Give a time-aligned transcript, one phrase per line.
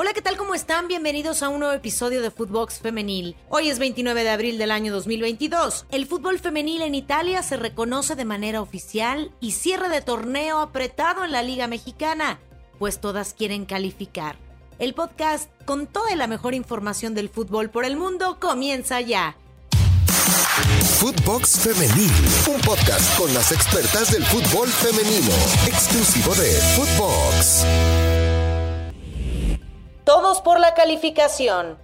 [0.00, 0.36] Hola, ¿qué tal?
[0.36, 0.86] ¿Cómo están?
[0.86, 3.34] Bienvenidos a un nuevo episodio de Footbox Femenil.
[3.48, 5.86] Hoy es 29 de abril del año 2022.
[5.90, 11.24] El fútbol femenil en Italia se reconoce de manera oficial y cierre de torneo apretado
[11.24, 12.38] en la Liga Mexicana,
[12.78, 14.36] pues todas quieren calificar.
[14.78, 19.36] El podcast con toda la mejor información del fútbol por el mundo comienza ya.
[21.00, 22.12] Footbox Femenil,
[22.54, 25.34] un podcast con las expertas del fútbol femenino,
[25.66, 28.17] exclusivo de Footbox.
[30.08, 31.76] Todos por la calificación.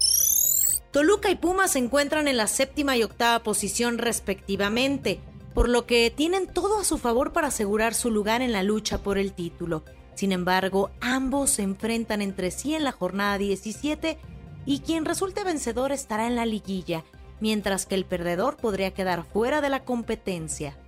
[0.93, 5.21] Toluca y Pumas se encuentran en la séptima y octava posición respectivamente,
[5.53, 8.97] por lo que tienen todo a su favor para asegurar su lugar en la lucha
[8.97, 9.85] por el título.
[10.15, 14.17] Sin embargo, ambos se enfrentan entre sí en la jornada 17
[14.65, 17.05] y quien resulte vencedor estará en la liguilla,
[17.41, 20.79] mientras que el perdedor podría quedar fuera de la competencia.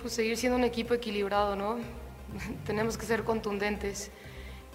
[0.00, 1.76] Pues seguir siendo un equipo equilibrado, ¿no?
[2.64, 4.10] Tenemos que ser contundentes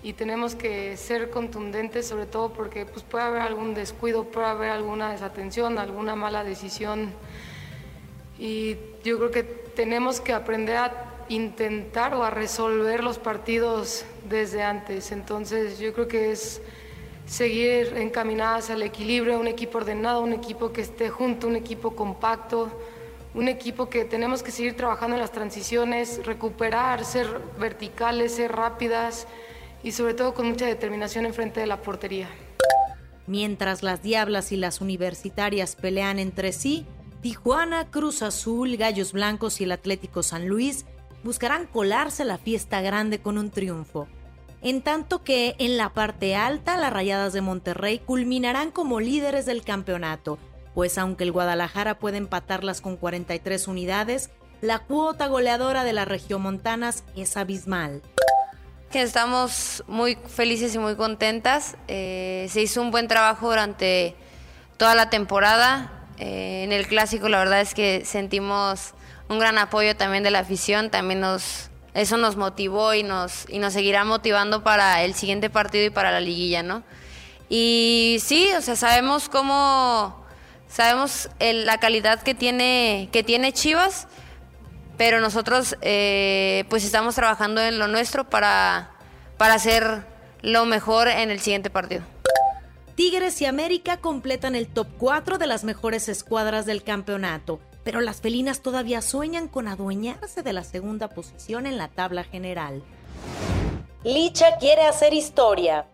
[0.02, 4.70] y tenemos que ser contundentes sobre todo porque pues, puede haber algún descuido, puede haber
[4.70, 7.12] alguna desatención, alguna mala decisión
[8.37, 14.63] y yo creo que tenemos que aprender a intentar o a resolver los partidos desde
[14.63, 15.12] antes.
[15.12, 16.62] Entonces yo creo que es
[17.27, 22.70] seguir encaminadas al equilibrio, un equipo ordenado, un equipo que esté junto, un equipo compacto,
[23.35, 27.27] un equipo que tenemos que seguir trabajando en las transiciones, recuperar, ser
[27.59, 29.27] verticales, ser rápidas
[29.84, 32.27] y sobre todo con mucha determinación en frente de la portería.
[33.27, 36.86] Mientras las Diablas y las Universitarias pelean entre sí,
[37.21, 40.86] Tijuana, Cruz Azul, Gallos Blancos y el Atlético San Luis
[41.24, 44.08] buscarán colarse la fiesta grande con un triunfo.
[44.62, 49.64] En tanto que en la parte alta, las Rayadas de Monterrey culminarán como líderes del
[49.64, 50.38] campeonato,
[50.74, 57.04] pues aunque el Guadalajara puede empatarlas con 43 unidades, la cuota goleadora de las regiomontanas
[57.16, 58.02] es abismal
[58.98, 61.77] estamos muy felices y muy contentas.
[61.87, 64.16] Eh, se hizo un buen trabajo durante
[64.78, 65.91] toda la temporada.
[66.18, 68.94] Eh, en el clásico la verdad es que sentimos
[69.30, 73.59] un gran apoyo también de la afición, también nos eso nos motivó y nos y
[73.59, 76.84] nos seguirá motivando para el siguiente partido y para la liguilla, ¿no?
[77.47, 80.25] Y sí, o sea, sabemos cómo
[80.68, 84.08] sabemos la calidad que tiene que tiene Chivas
[85.00, 88.92] pero nosotros eh, pues estamos trabajando en lo nuestro para,
[89.38, 90.04] para hacer
[90.42, 92.02] lo mejor en el siguiente partido.
[92.96, 98.20] Tigres y América completan el top 4 de las mejores escuadras del campeonato, pero las
[98.20, 102.84] felinas todavía sueñan con adueñarse de la segunda posición en la tabla general.
[104.04, 105.86] Licha quiere hacer historia.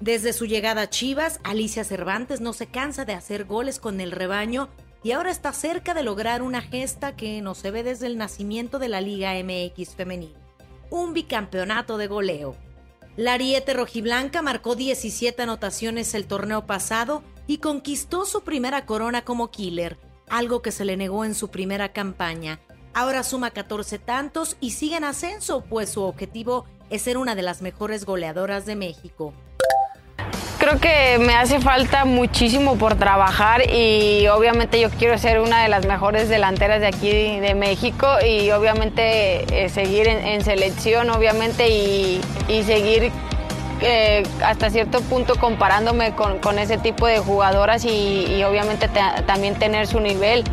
[0.00, 4.10] Desde su llegada a Chivas, Alicia Cervantes no se cansa de hacer goles con el
[4.10, 4.70] rebaño
[5.04, 8.78] y ahora está cerca de lograr una gesta que no se ve desde el nacimiento
[8.78, 10.34] de la Liga MX femenil,
[10.90, 12.56] un bicampeonato de goleo.
[13.14, 19.50] La Ariete rojiblanca marcó 17 anotaciones el torneo pasado y conquistó su primera corona como
[19.50, 22.60] killer, algo que se le negó en su primera campaña.
[22.94, 27.42] Ahora suma 14 tantos y sigue en ascenso, pues su objetivo es ser una de
[27.42, 29.34] las mejores goleadoras de México
[30.64, 35.68] creo que me hace falta muchísimo por trabajar y obviamente yo quiero ser una de
[35.68, 42.20] las mejores delanteras de aquí de México y obviamente eh, seguir en, selección, obviamente, y,
[42.64, 43.12] seguir
[43.82, 48.88] eh, hasta cierto punto comparándome con, ese tipo de jugadoras y, obviamente
[49.26, 50.44] también tener su nivel.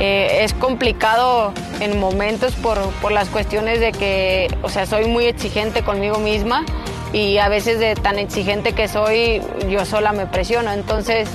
[0.00, 5.26] Eh, es complicado en momentos por, por las cuestiones de que, o sea, soy muy
[5.26, 6.64] exigente conmigo misma
[7.12, 10.72] y a veces de tan exigente que soy, yo sola me presiono.
[10.72, 11.28] Entonces,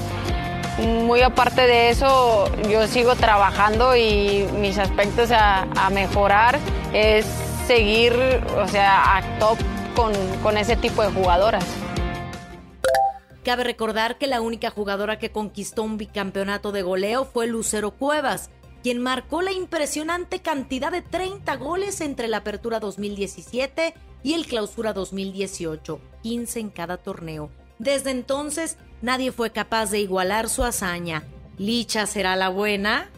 [0.80, 6.60] muy aparte de eso, yo sigo trabajando y mis aspectos a, mejorar
[6.94, 7.26] es
[7.68, 8.14] seguir,
[8.58, 9.58] o sea, a top
[9.96, 11.66] con, con ese tipo de jugadoras.
[13.44, 18.50] Cabe recordar que la única jugadora que conquistó un bicampeonato de goleo fue Lucero Cuevas,
[18.82, 24.94] quien marcó la impresionante cantidad de 30 goles entre la Apertura 2017 y el Clausura
[24.94, 27.50] 2018, 15 en cada torneo.
[27.78, 31.24] Desde entonces, nadie fue capaz de igualar su hazaña.
[31.58, 33.10] ¿Licha será la buena?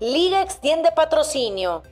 [0.00, 1.82] Liga extiende patrocinio.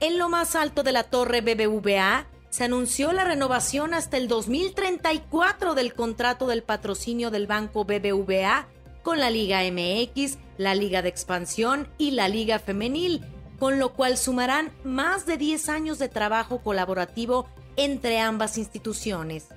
[0.00, 5.74] En lo más alto de la torre BBVA, se anunció la renovación hasta el 2034
[5.74, 8.66] del contrato del patrocinio del banco BBVA
[9.02, 13.24] con la Liga MX, la Liga de Expansión y la Liga Femenil,
[13.58, 19.48] con lo cual sumarán más de 10 años de trabajo colaborativo entre ambas instituciones.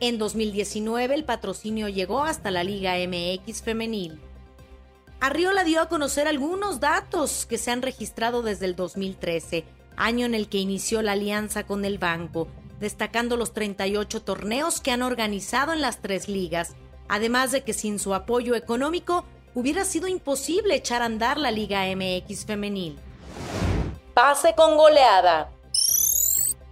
[0.00, 4.20] En 2019 el patrocinio llegó hasta la Liga MX femenil.
[5.20, 9.64] Arriola dio a conocer algunos datos que se han registrado desde el 2013,
[9.96, 12.48] año en el que inició la alianza con el banco,
[12.80, 16.74] destacando los 38 torneos que han organizado en las tres ligas,
[17.08, 21.84] además de que sin su apoyo económico hubiera sido imposible echar a andar la Liga
[21.86, 22.98] MX femenil.
[24.14, 25.50] Pase con goleada.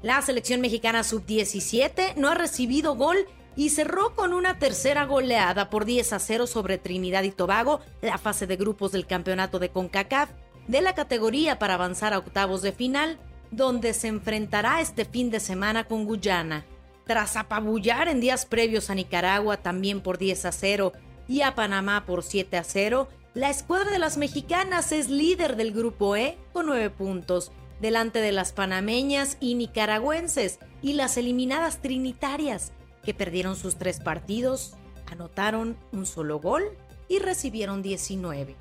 [0.00, 3.16] La selección mexicana sub-17 no ha recibido gol
[3.56, 8.18] y cerró con una tercera goleada por 10 a 0 sobre Trinidad y Tobago, la
[8.18, 10.30] fase de grupos del campeonato de CONCACAF
[10.68, 13.18] de la categoría para avanzar a octavos de final,
[13.50, 16.64] donde se enfrentará este fin de semana con Guyana.
[17.06, 20.92] Tras apabullar en días previos a Nicaragua también por 10 a 0
[21.26, 25.73] y a Panamá por 7 a 0, la escuadra de las mexicanas es líder del
[25.73, 27.50] grupo E con 9 puntos,
[27.81, 34.75] delante de las panameñas y nicaragüenses y las eliminadas trinitarias, que perdieron sus tres partidos,
[35.11, 36.62] anotaron un solo gol
[37.08, 38.55] y recibieron 19.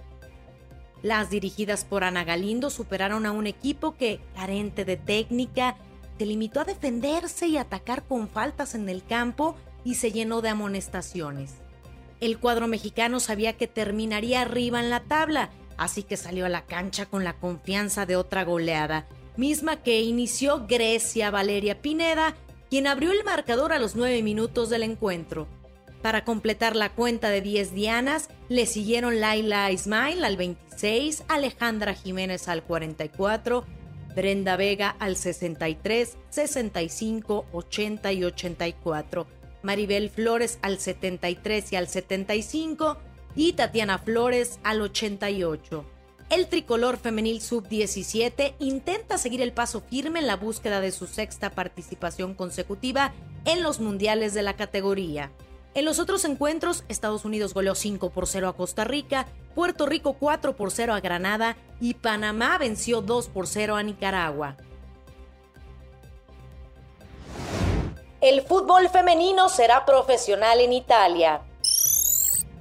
[1.03, 5.75] Las dirigidas por Ana Galindo superaron a un equipo que, carente de técnica,
[6.17, 10.49] se limitó a defenderse y atacar con faltas en el campo y se llenó de
[10.49, 11.55] amonestaciones.
[12.21, 16.65] El cuadro mexicano sabía que terminaría arriba en la tabla, así que salió a la
[16.67, 19.07] cancha con la confianza de otra goleada,
[19.37, 22.35] misma que inició Grecia Valeria Pineda,
[22.69, 25.47] quien abrió el marcador a los nueve minutos del encuentro.
[26.03, 32.47] Para completar la cuenta de 10 dianas, le siguieron Laila Ismail al 26, Alejandra Jiménez
[32.47, 33.65] al 44,
[34.15, 39.27] Brenda Vega al 63, 65, 80 y 84,
[39.63, 42.97] Maribel Flores al 73 y al 75
[43.35, 45.85] y Tatiana Flores al 88.
[46.29, 51.49] El tricolor femenil sub-17 intenta seguir el paso firme en la búsqueda de su sexta
[51.49, 53.13] participación consecutiva
[53.43, 55.31] en los mundiales de la categoría.
[55.73, 60.13] En los otros encuentros, Estados Unidos goleó 5 por 0 a Costa Rica, Puerto Rico
[60.13, 64.57] 4 por 0 a Granada y Panamá venció 2 por 0 a Nicaragua.
[68.21, 71.41] El fútbol femenino será profesional en Italia.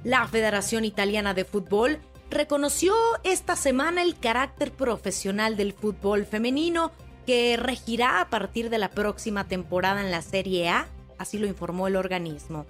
[0.03, 1.99] La Federación Italiana de Fútbol
[2.29, 2.93] reconoció
[3.23, 6.91] esta semana el carácter profesional del fútbol femenino
[7.25, 10.87] que regirá a partir de la próxima temporada en la Serie A,
[11.17, 12.65] así lo informó el organismo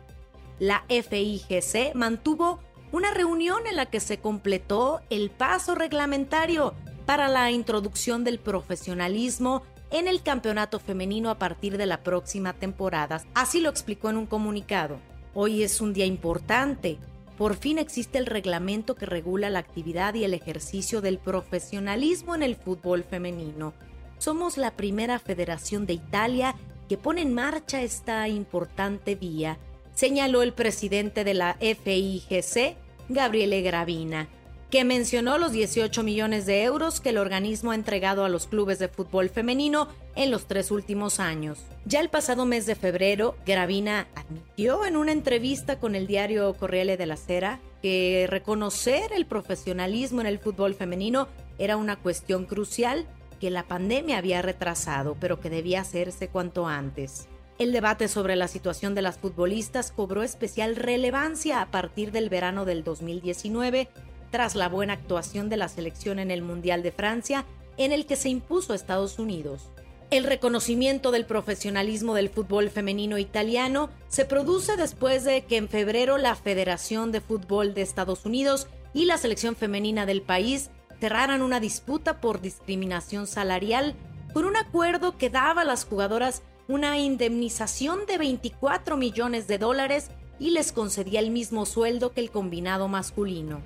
[0.62, 2.60] la FIGC mantuvo
[2.92, 6.76] una reunión en la que se completó el paso reglamentario
[7.08, 13.24] para la introducción del profesionalismo en el campeonato femenino a partir de la próxima temporada.
[13.34, 15.00] Así lo explicó en un comunicado.
[15.34, 16.98] Hoy es un día importante.
[17.38, 22.44] Por fin existe el reglamento que regula la actividad y el ejercicio del profesionalismo en
[22.44, 23.74] el fútbol femenino.
[24.18, 26.56] Somos la primera federación de Italia
[26.88, 29.58] que pone en marcha esta importante vía
[29.94, 32.76] señaló el presidente de la FIGC,
[33.10, 34.28] Gabriele Gravina,
[34.72, 38.80] que mencionó los 18 millones de euros que el organismo ha entregado a los clubes
[38.80, 41.60] de fútbol femenino en los tres últimos años.
[41.86, 46.96] Ya el pasado mes de febrero, Gravina admitió en una entrevista con el diario Corriere
[46.96, 51.28] de la Sera que reconocer el profesionalismo en el fútbol femenino
[51.60, 53.06] era una cuestión crucial
[53.42, 57.28] que la pandemia había retrasado, pero que debía hacerse cuanto antes.
[57.60, 62.66] El debate sobre la situación de las futbolistas cobró especial relevancia a partir del verano
[62.66, 63.90] del 2019,
[64.32, 67.46] tras la buena actuación de la selección en el Mundial de Francia,
[67.78, 69.70] en el que se impuso a Estados Unidos.
[70.10, 76.18] El reconocimiento del profesionalismo del fútbol femenino italiano se produce después de que en febrero
[76.18, 80.70] la Federación de Fútbol de Estados Unidos y la selección femenina del país
[81.00, 83.96] cerraran una disputa por discriminación salarial
[84.34, 90.10] con un acuerdo que daba a las jugadoras una indemnización de 24 millones de dólares
[90.40, 93.62] y les concedía el mismo sueldo que el combinado masculino.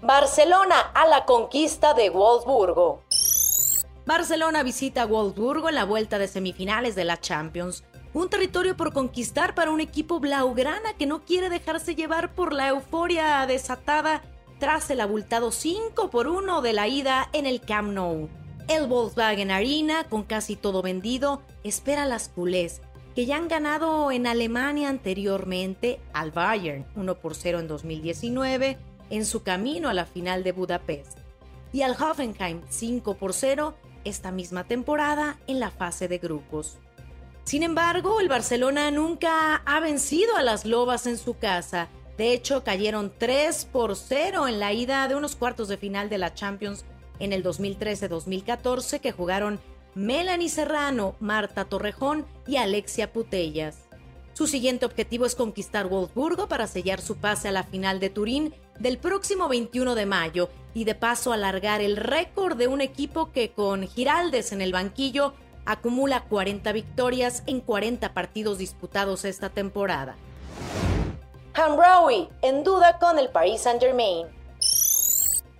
[0.00, 3.02] Barcelona a la conquista de Wolfsburgo.
[4.06, 7.82] Barcelona visita Wolfsburgo en la vuelta de semifinales de la Champions,
[8.14, 12.68] un territorio por conquistar para un equipo blaugrana que no quiere dejarse llevar por la
[12.68, 14.22] euforia desatada
[14.60, 18.28] tras el abultado 5 por 1 de la ida en el Camp Nou.
[18.68, 22.82] El Volkswagen Arena, con casi todo vendido, espera a las culés,
[23.16, 28.78] que ya han ganado en Alemania anteriormente al Bayern 1 por 0 en 2019
[29.10, 31.18] en su camino a la final de Budapest
[31.72, 33.74] y al Hoffenheim 5 por 0
[34.04, 36.78] esta misma temporada en la fase de grupos.
[37.44, 41.88] Sin embargo, el Barcelona nunca ha vencido a las Lobas en su casa.
[42.16, 46.18] De hecho, cayeron 3 por 0 en la ida de unos cuartos de final de
[46.18, 46.84] la Champions
[47.18, 49.60] en el 2013-2014 que jugaron
[49.94, 53.88] Melanie Serrano, Marta Torrejón y Alexia Putellas.
[54.34, 58.54] Su siguiente objetivo es conquistar Wolfsburgo para sellar su pase a la final de Turín
[58.78, 63.50] del próximo 21 de mayo y de paso alargar el récord de un equipo que
[63.50, 70.16] con Giraldes en el banquillo acumula 40 victorias en 40 partidos disputados esta temporada.
[71.54, 74.26] Hamraoui en duda con el Paris Saint-Germain.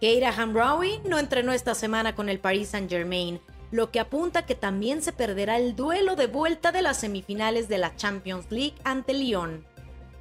[0.01, 5.03] Keira Hamraoui no entrenó esta semana con el Paris Saint-Germain, lo que apunta que también
[5.03, 9.67] se perderá el duelo de vuelta de las semifinales de la Champions League ante Lyon.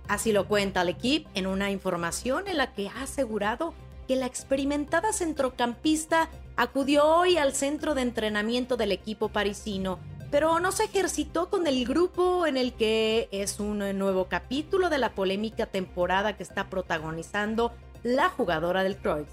[0.07, 3.73] Así lo cuenta el equipo en una información en la que ha asegurado
[4.07, 9.99] que la experimentada centrocampista acudió hoy al centro de entrenamiento del equipo parisino,
[10.31, 14.97] pero no se ejercitó con el grupo en el que es un nuevo capítulo de
[14.97, 17.73] la polémica temporada que está protagonizando
[18.03, 19.27] la jugadora del Croix.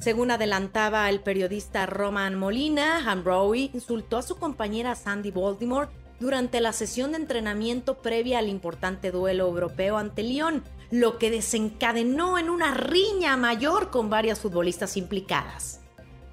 [0.00, 5.88] Según adelantaba el periodista Roman Molina, Hamrowy insultó a su compañera Sandy Baltimore
[6.20, 12.38] durante la sesión de entrenamiento previa al importante duelo europeo ante Lyon, lo que desencadenó
[12.38, 15.80] en una riña mayor con varias futbolistas implicadas.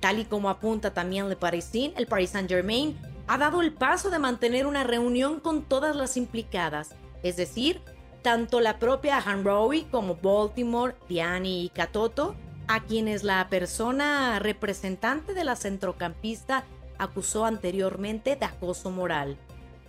[0.01, 4.20] Tal y como apunta también Le Parisien, el Paris Saint-Germain ha dado el paso de
[4.20, 6.89] mantener una reunión con todas las implicadas,
[7.24, 7.82] es decir,
[8.22, 12.36] tanto la propia Hanrowy como Baltimore, Diani y Katoto,
[12.67, 16.65] a quienes la persona representante de la centrocampista
[16.98, 19.38] acusó anteriormente de acoso moral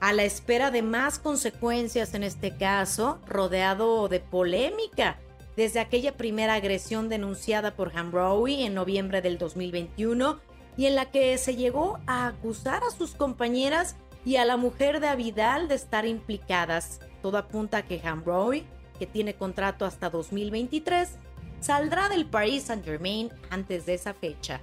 [0.00, 5.18] a la espera de más consecuencias en este caso, rodeado de polémica
[5.56, 10.38] desde aquella primera agresión denunciada por Hamrowy en noviembre del 2021
[10.76, 15.00] y en la que se llegó a acusar a sus compañeras y a la mujer
[15.00, 17.00] de Avidal de estar implicadas.
[17.22, 18.64] Todo apunta a que Hamrowy,
[19.00, 21.08] que tiene contrato hasta 2023,
[21.60, 24.60] saldrá del Paris Saint-Germain antes de esa fecha.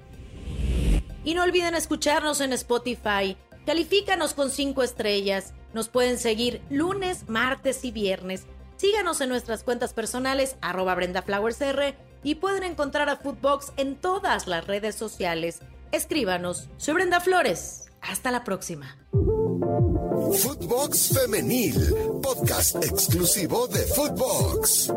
[1.25, 3.35] Y no olviden escucharnos en Spotify
[3.65, 5.53] Califícanos con 5 estrellas.
[5.73, 8.45] Nos pueden seguir lunes, martes y viernes.
[8.77, 14.67] Síganos en nuestras cuentas personales, arroba BrendaFlowersR, y pueden encontrar a Footbox en todas las
[14.67, 15.59] redes sociales.
[15.91, 16.69] Escríbanos.
[16.77, 17.85] Soy Brenda Flores.
[18.01, 18.97] Hasta la próxima.
[19.11, 21.75] Footbox Femenil,
[22.21, 24.91] podcast exclusivo de Footbox.